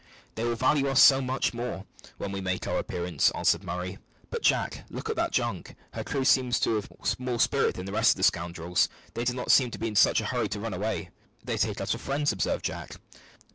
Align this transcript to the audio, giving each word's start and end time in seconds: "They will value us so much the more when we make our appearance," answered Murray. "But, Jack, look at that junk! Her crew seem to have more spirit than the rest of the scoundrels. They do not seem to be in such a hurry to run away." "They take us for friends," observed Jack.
"They 0.33 0.43
will 0.45 0.55
value 0.55 0.87
us 0.87 0.99
so 0.99 1.21
much 1.21 1.51
the 1.51 1.57
more 1.57 1.85
when 2.17 2.31
we 2.31 2.41
make 2.41 2.65
our 2.67 2.79
appearance," 2.79 3.29
answered 3.35 3.63
Murray. 3.63 3.99
"But, 4.31 4.41
Jack, 4.41 4.83
look 4.89 5.11
at 5.11 5.15
that 5.17 5.31
junk! 5.31 5.75
Her 5.93 6.03
crew 6.03 6.25
seem 6.25 6.49
to 6.51 6.73
have 6.73 6.89
more 7.19 7.39
spirit 7.39 7.75
than 7.75 7.85
the 7.85 7.91
rest 7.91 8.13
of 8.13 8.17
the 8.17 8.23
scoundrels. 8.23 8.89
They 9.13 9.25
do 9.25 9.33
not 9.35 9.51
seem 9.51 9.69
to 9.69 9.77
be 9.77 9.89
in 9.89 9.95
such 9.95 10.19
a 10.19 10.25
hurry 10.25 10.47
to 10.49 10.59
run 10.59 10.73
away." 10.73 11.11
"They 11.43 11.55
take 11.59 11.79
us 11.81 11.91
for 11.91 11.99
friends," 11.99 12.31
observed 12.31 12.65
Jack. 12.65 12.95